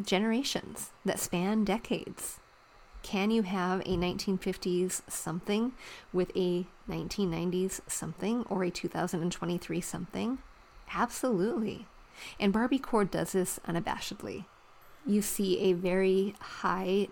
generations, 0.00 0.92
that 1.04 1.18
span 1.18 1.64
decades. 1.64 2.38
Can 3.02 3.30
you 3.30 3.42
have 3.42 3.80
a 3.80 3.96
1950s 3.96 5.02
something 5.08 5.72
with 6.12 6.30
a 6.36 6.66
1990s 6.88 7.80
something 7.88 8.44
or 8.44 8.62
a 8.62 8.70
2023 8.70 9.80
something? 9.80 10.38
Absolutely. 10.94 11.86
And 12.40 12.52
Barbie 12.52 12.78
Core 12.78 13.04
does 13.04 13.32
this 13.32 13.60
unabashedly 13.66 14.44
you 15.06 15.22
see 15.22 15.60
a 15.60 15.72
very 15.72 16.34
high 16.40 17.08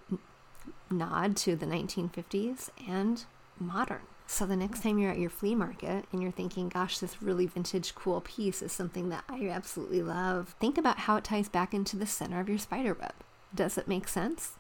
nod 0.91 1.37
to 1.37 1.55
the 1.57 1.67
1950s 1.67 2.71
and 2.89 3.25
modern. 3.59 4.01
So 4.27 4.47
the 4.47 4.57
next 4.57 4.83
time 4.83 4.99
you're 4.99 5.13
at 5.13 5.19
your 5.19 5.31
flea 5.31 5.55
market 5.55 6.07
and 6.11 6.23
you're 6.23 6.33
thinking, 6.33 6.69
gosh, 6.69 6.99
this 6.99 7.23
really 7.23 7.47
vintage 7.47 7.95
cool 7.95 8.21
piece 8.23 8.63
is 8.63 8.73
something 8.73 9.11
that 9.11 9.25
I 9.29 9.49
absolutely 9.49 10.03
love, 10.03 10.57
think 10.59 10.77
about 10.77 11.01
how 11.01 11.17
it 11.17 11.25
ties 11.25 11.49
back 11.49 11.73
into 11.73 11.97
the 11.97 12.07
center 12.07 12.41
of 12.41 12.49
your 12.49 12.59
spider 12.59 12.95
web. 12.95 13.15
Does 13.55 13.79
it 13.79 13.87
make 13.87 14.09
sense? 14.09 14.55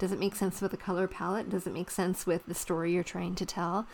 Does 0.00 0.12
it 0.12 0.18
make 0.18 0.34
sense 0.34 0.62
with 0.62 0.70
the 0.70 0.78
color 0.78 1.06
palette? 1.06 1.50
Does 1.50 1.66
it 1.66 1.74
make 1.74 1.90
sense 1.90 2.26
with 2.26 2.46
the 2.46 2.54
story 2.54 2.94
you're 2.94 3.04
trying 3.04 3.34
to 3.34 3.44
tell? 3.44 3.86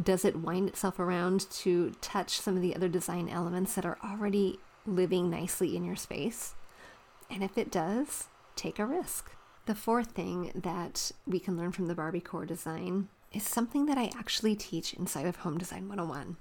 Does 0.00 0.26
it 0.26 0.36
wind 0.36 0.68
itself 0.68 0.98
around 0.98 1.50
to 1.52 1.92
touch 2.02 2.38
some 2.38 2.54
of 2.54 2.60
the 2.60 2.76
other 2.76 2.86
design 2.86 3.30
elements 3.30 3.74
that 3.74 3.86
are 3.86 3.96
already 4.04 4.60
living 4.86 5.30
nicely 5.30 5.74
in 5.74 5.82
your 5.82 5.96
space? 5.96 6.54
And 7.30 7.42
if 7.42 7.56
it 7.56 7.70
does, 7.70 8.28
take 8.56 8.78
a 8.78 8.84
risk. 8.84 9.30
The 9.64 9.74
fourth 9.74 10.10
thing 10.10 10.52
that 10.54 11.12
we 11.26 11.40
can 11.40 11.56
learn 11.56 11.72
from 11.72 11.86
the 11.86 11.94
Barbie 11.94 12.20
core 12.20 12.44
design 12.44 13.08
is 13.32 13.42
something 13.42 13.86
that 13.86 13.96
I 13.96 14.12
actually 14.18 14.54
teach 14.54 14.92
inside 14.92 15.24
of 15.24 15.36
Home 15.36 15.56
Design 15.56 15.88
101. 15.88 16.36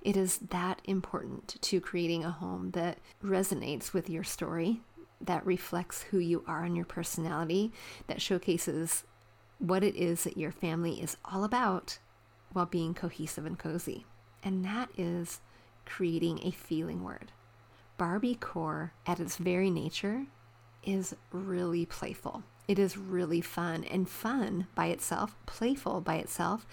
It 0.00 0.16
is 0.16 0.38
that 0.38 0.80
important 0.84 1.60
to 1.60 1.82
creating 1.82 2.24
a 2.24 2.30
home 2.30 2.70
that 2.70 2.96
resonates 3.22 3.92
with 3.92 4.08
your 4.08 4.24
story, 4.24 4.80
that 5.20 5.44
reflects 5.44 6.02
who 6.04 6.18
you 6.18 6.44
are 6.46 6.64
and 6.64 6.76
your 6.76 6.84
personality, 6.84 7.72
that 8.06 8.22
showcases 8.22 9.04
what 9.58 9.82
it 9.82 9.96
is 9.96 10.24
that 10.24 10.36
your 10.36 10.52
family 10.52 11.00
is 11.00 11.16
all 11.24 11.44
about 11.44 11.98
while 12.52 12.66
being 12.66 12.94
cohesive 12.94 13.44
and 13.44 13.58
cozy. 13.58 14.06
And 14.42 14.64
that 14.64 14.90
is 14.96 15.40
creating 15.84 16.40
a 16.42 16.50
feeling 16.50 17.02
word. 17.02 17.32
Barbie 17.96 18.36
core, 18.36 18.92
at 19.06 19.18
its 19.18 19.36
very 19.36 19.70
nature, 19.70 20.26
is 20.84 21.16
really 21.32 21.84
playful. 21.84 22.44
It 22.68 22.78
is 22.78 22.96
really 22.96 23.40
fun, 23.40 23.82
and 23.84 24.08
fun 24.08 24.66
by 24.74 24.86
itself, 24.86 25.34
playful 25.46 26.00
by 26.00 26.16
itself, 26.16 26.66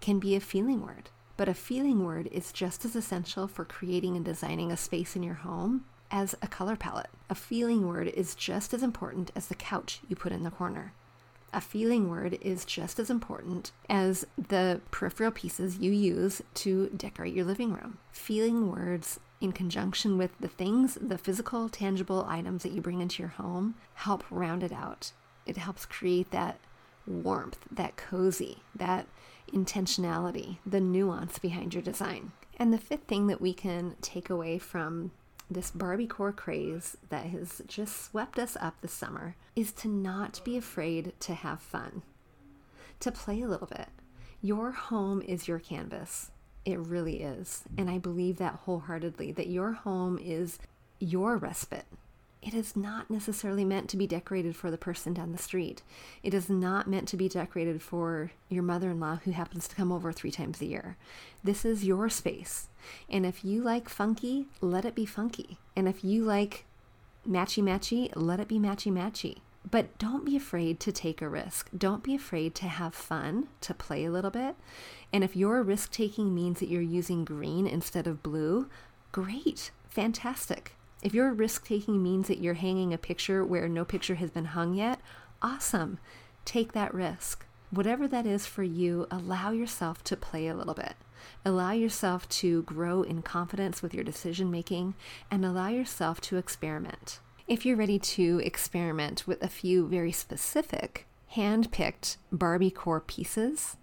can 0.00 0.18
be 0.18 0.34
a 0.34 0.40
feeling 0.40 0.80
word. 0.80 1.10
But 1.36 1.48
a 1.48 1.54
feeling 1.54 2.04
word 2.04 2.28
is 2.32 2.52
just 2.52 2.84
as 2.84 2.96
essential 2.96 3.46
for 3.46 3.64
creating 3.64 4.16
and 4.16 4.24
designing 4.24 4.72
a 4.72 4.76
space 4.76 5.14
in 5.14 5.22
your 5.22 5.34
home 5.34 5.84
as 6.12 6.36
a 6.42 6.46
color 6.46 6.76
palette. 6.76 7.10
A 7.30 7.34
feeling 7.34 7.88
word 7.88 8.08
is 8.08 8.34
just 8.34 8.74
as 8.74 8.82
important 8.82 9.32
as 9.34 9.48
the 9.48 9.54
couch 9.54 10.00
you 10.08 10.14
put 10.14 10.30
in 10.30 10.44
the 10.44 10.50
corner. 10.50 10.92
A 11.54 11.60
feeling 11.60 12.08
word 12.08 12.38
is 12.40 12.64
just 12.64 12.98
as 12.98 13.10
important 13.10 13.72
as 13.88 14.26
the 14.38 14.80
peripheral 14.90 15.30
pieces 15.30 15.78
you 15.78 15.90
use 15.90 16.42
to 16.54 16.88
decorate 16.96 17.34
your 17.34 17.44
living 17.44 17.72
room. 17.72 17.98
Feeling 18.12 18.70
words 18.70 19.18
in 19.40 19.52
conjunction 19.52 20.16
with 20.16 20.30
the 20.38 20.48
things, 20.48 20.96
the 21.00 21.18
physical, 21.18 21.68
tangible 21.68 22.24
items 22.28 22.62
that 22.62 22.72
you 22.72 22.80
bring 22.80 23.00
into 23.00 23.22
your 23.22 23.30
home, 23.30 23.74
help 23.94 24.24
round 24.30 24.62
it 24.62 24.72
out. 24.72 25.12
It 25.44 25.56
helps 25.56 25.84
create 25.84 26.30
that 26.30 26.58
warmth, 27.06 27.58
that 27.70 27.96
cozy, 27.96 28.62
that 28.74 29.06
intentionality, 29.52 30.58
the 30.64 30.80
nuance 30.80 31.38
behind 31.38 31.74
your 31.74 31.82
design. 31.82 32.32
And 32.56 32.72
the 32.72 32.78
fifth 32.78 33.04
thing 33.08 33.26
that 33.26 33.40
we 33.40 33.52
can 33.52 33.96
take 34.00 34.30
away 34.30 34.58
from 34.58 35.10
this 35.52 35.70
Barbie 35.70 36.06
core 36.06 36.32
craze 36.32 36.96
that 37.08 37.26
has 37.26 37.62
just 37.66 38.04
swept 38.04 38.38
us 38.38 38.56
up 38.60 38.80
this 38.80 38.92
summer 38.92 39.36
is 39.54 39.72
to 39.72 39.88
not 39.88 40.40
be 40.44 40.56
afraid 40.56 41.12
to 41.20 41.34
have 41.34 41.60
fun, 41.60 42.02
to 43.00 43.12
play 43.12 43.42
a 43.42 43.48
little 43.48 43.66
bit. 43.66 43.88
Your 44.40 44.72
home 44.72 45.22
is 45.22 45.48
your 45.48 45.58
canvas. 45.58 46.30
It 46.64 46.78
really 46.78 47.22
is. 47.22 47.64
And 47.76 47.90
I 47.90 47.98
believe 47.98 48.38
that 48.38 48.60
wholeheartedly 48.64 49.32
that 49.32 49.48
your 49.48 49.72
home 49.72 50.18
is 50.18 50.58
your 50.98 51.36
respite. 51.36 51.86
It 52.42 52.54
is 52.54 52.74
not 52.74 53.08
necessarily 53.08 53.64
meant 53.64 53.88
to 53.90 53.96
be 53.96 54.08
decorated 54.08 54.56
for 54.56 54.68
the 54.70 54.76
person 54.76 55.14
down 55.14 55.30
the 55.30 55.38
street. 55.38 55.82
It 56.24 56.34
is 56.34 56.50
not 56.50 56.88
meant 56.88 57.06
to 57.08 57.16
be 57.16 57.28
decorated 57.28 57.80
for 57.80 58.32
your 58.48 58.64
mother 58.64 58.90
in 58.90 58.98
law 58.98 59.20
who 59.24 59.30
happens 59.30 59.68
to 59.68 59.76
come 59.76 59.92
over 59.92 60.10
three 60.10 60.32
times 60.32 60.60
a 60.60 60.66
year. 60.66 60.96
This 61.44 61.64
is 61.64 61.84
your 61.84 62.08
space. 62.08 62.68
And 63.08 63.24
if 63.24 63.44
you 63.44 63.62
like 63.62 63.88
funky, 63.88 64.46
let 64.60 64.84
it 64.84 64.96
be 64.96 65.06
funky. 65.06 65.58
And 65.76 65.88
if 65.88 66.02
you 66.02 66.24
like 66.24 66.64
matchy 67.28 67.62
matchy, 67.62 68.10
let 68.16 68.40
it 68.40 68.48
be 68.48 68.58
matchy 68.58 68.90
matchy. 68.90 69.38
But 69.70 69.96
don't 69.98 70.24
be 70.24 70.36
afraid 70.36 70.80
to 70.80 70.90
take 70.90 71.22
a 71.22 71.28
risk. 71.28 71.70
Don't 71.76 72.02
be 72.02 72.16
afraid 72.16 72.56
to 72.56 72.66
have 72.66 72.92
fun, 72.92 73.46
to 73.60 73.72
play 73.72 74.04
a 74.04 74.10
little 74.10 74.32
bit. 74.32 74.56
And 75.12 75.22
if 75.22 75.36
your 75.36 75.62
risk 75.62 75.92
taking 75.92 76.34
means 76.34 76.58
that 76.58 76.68
you're 76.68 76.82
using 76.82 77.24
green 77.24 77.68
instead 77.68 78.08
of 78.08 78.24
blue, 78.24 78.68
great, 79.12 79.70
fantastic. 79.88 80.74
If 81.02 81.14
your 81.14 81.32
risk 81.32 81.66
taking 81.66 82.00
means 82.00 82.28
that 82.28 82.38
you're 82.38 82.54
hanging 82.54 82.94
a 82.94 82.98
picture 82.98 83.44
where 83.44 83.68
no 83.68 83.84
picture 83.84 84.14
has 84.14 84.30
been 84.30 84.46
hung 84.46 84.74
yet, 84.74 85.00
awesome. 85.42 85.98
Take 86.44 86.72
that 86.72 86.94
risk. 86.94 87.44
Whatever 87.70 88.06
that 88.08 88.24
is 88.24 88.46
for 88.46 88.62
you, 88.62 89.06
allow 89.10 89.50
yourself 89.50 90.04
to 90.04 90.16
play 90.16 90.46
a 90.46 90.54
little 90.54 90.74
bit. 90.74 90.94
Allow 91.44 91.72
yourself 91.72 92.28
to 92.28 92.62
grow 92.62 93.02
in 93.02 93.22
confidence 93.22 93.82
with 93.82 93.94
your 93.94 94.04
decision 94.04 94.50
making 94.50 94.94
and 95.30 95.44
allow 95.44 95.68
yourself 95.68 96.20
to 96.22 96.36
experiment. 96.36 97.18
If 97.48 97.66
you're 97.66 97.76
ready 97.76 97.98
to 97.98 98.40
experiment 98.44 99.26
with 99.26 99.42
a 99.42 99.48
few 99.48 99.88
very 99.88 100.12
specific, 100.12 101.06
hand 101.28 101.72
picked 101.72 102.18
Barbie 102.30 102.70
core 102.70 103.00
pieces, 103.00 103.76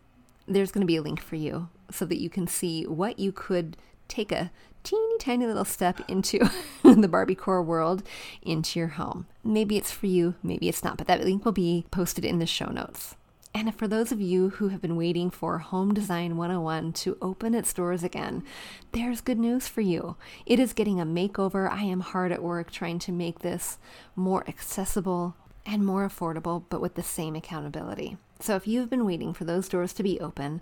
there's 0.47 0.71
going 0.71 0.81
to 0.81 0.87
be 0.87 0.95
a 0.95 1.01
link 1.01 1.19
for 1.19 1.35
you 1.35 1.67
so 1.91 2.05
that 2.05 2.21
you 2.21 2.29
can 2.29 2.47
see 2.47 2.85
what 2.85 3.19
you 3.19 3.31
could 3.33 3.75
take 4.07 4.31
a 4.31 4.51
teeny 4.89 5.17
tiny 5.19 5.45
little 5.45 5.65
step 5.65 6.01
into 6.07 6.39
the 6.83 7.07
Barbie 7.07 7.35
core 7.35 7.61
world 7.61 8.01
into 8.41 8.79
your 8.79 8.87
home. 8.89 9.27
Maybe 9.43 9.77
it's 9.77 9.91
for 9.91 10.07
you, 10.07 10.33
maybe 10.41 10.67
it's 10.67 10.83
not, 10.83 10.97
but 10.97 11.05
that 11.05 11.23
link 11.23 11.45
will 11.45 11.51
be 11.51 11.85
posted 11.91 12.25
in 12.25 12.39
the 12.39 12.47
show 12.47 12.71
notes. 12.71 13.15
And 13.53 13.75
for 13.75 13.87
those 13.87 14.11
of 14.11 14.19
you 14.19 14.49
who 14.49 14.69
have 14.69 14.81
been 14.81 14.95
waiting 14.95 15.29
for 15.29 15.59
Home 15.59 15.93
Design 15.93 16.37
101 16.37 16.93
to 16.93 17.17
open 17.21 17.53
its 17.53 17.71
doors 17.71 18.03
again, 18.03 18.43
there's 18.91 19.21
good 19.21 19.37
news 19.37 19.67
for 19.67 19.81
you. 19.81 20.15
It 20.47 20.59
is 20.59 20.73
getting 20.73 20.99
a 20.99 21.05
makeover. 21.05 21.69
I 21.69 21.83
am 21.83 21.99
hard 21.99 22.31
at 22.31 22.41
work 22.41 22.71
trying 22.71 22.97
to 22.99 23.11
make 23.11 23.39
this 23.39 23.77
more 24.15 24.43
accessible 24.47 25.35
and 25.67 25.85
more 25.85 26.07
affordable, 26.07 26.63
but 26.69 26.81
with 26.81 26.95
the 26.95 27.03
same 27.03 27.35
accountability. 27.35 28.17
So 28.39 28.55
if 28.55 28.67
you've 28.67 28.89
been 28.89 29.05
waiting 29.05 29.33
for 29.33 29.45
those 29.45 29.69
doors 29.69 29.93
to 29.93 30.03
be 30.03 30.19
open, 30.19 30.61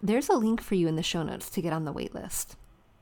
there's 0.00 0.28
a 0.28 0.34
link 0.34 0.60
for 0.60 0.76
you 0.76 0.86
in 0.86 0.94
the 0.94 1.02
show 1.02 1.24
notes 1.24 1.50
to 1.50 1.62
get 1.62 1.72
on 1.72 1.84
the 1.84 1.92
wait 1.92 2.14
list. 2.14 2.56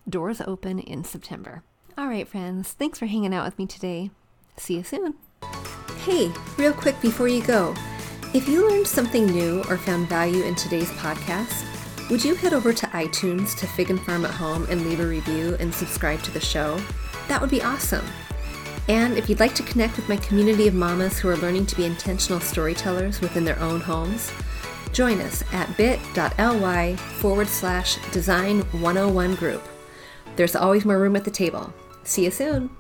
Doors 0.09 0.41
open 0.41 0.79
in 0.81 1.05
September. 1.05 1.63
All 1.97 2.09
right, 2.09 2.27
friends, 2.27 2.73
thanks 2.73 2.99
for 2.99 3.07
hanging 3.07 3.35
out 3.35 3.45
with 3.45 3.59
me 3.59 3.67
today. 3.67 4.11
See 4.57 4.77
you 4.77 4.83
soon. 4.83 5.15
Hey, 6.05 6.33
real 6.57 6.73
quick 6.73 7.01
before 7.01 7.29
you 7.29 7.43
go, 7.45 7.75
if 8.35 8.49
you 8.49 8.69
learned 8.69 8.87
something 8.87 9.27
new 9.27 9.63
or 9.69 9.77
found 9.77 10.09
value 10.09 10.43
in 10.43 10.55
today's 10.55 10.91
podcast, 10.93 11.65
would 12.11 12.25
you 12.25 12.35
head 12.35 12.53
over 12.53 12.73
to 12.73 12.87
iTunes 12.89 13.57
to 13.59 13.67
Fig 13.67 13.91
and 13.91 14.01
Farm 14.01 14.25
at 14.25 14.33
Home 14.33 14.67
and 14.69 14.85
leave 14.85 15.01
a 15.01 15.07
review 15.07 15.57
and 15.61 15.73
subscribe 15.73 16.23
to 16.23 16.31
the 16.31 16.41
show? 16.41 16.81
That 17.29 17.41
would 17.41 17.51
be 17.51 17.63
awesome. 17.63 18.05
And 18.89 19.17
if 19.17 19.29
you'd 19.29 19.41
like 19.41 19.55
to 19.55 19.63
connect 19.63 19.97
with 19.97 20.09
my 20.09 20.17
community 20.17 20.67
of 20.67 20.75
mamas 20.75 21.19
who 21.19 21.29
are 21.29 21.37
learning 21.37 21.67
to 21.67 21.77
be 21.77 21.85
intentional 21.85 22.41
storytellers 22.41 23.21
within 23.21 23.45
their 23.45 23.59
own 23.61 23.81
homes, 23.81 24.33
join 24.93 25.21
us 25.21 25.45
at 25.53 25.75
bit.ly 25.77 26.97
forward 26.97 27.47
slash 27.47 27.97
design 28.11 28.61
101 28.73 29.37
group. 29.37 29.63
There's 30.37 30.57
always 30.57 30.85
more 30.85 30.99
room 30.99 31.17
at 31.17 31.25
the 31.25 31.31
table. 31.31 31.73
See 32.05 32.25
you 32.25 32.31
soon. 32.31 32.71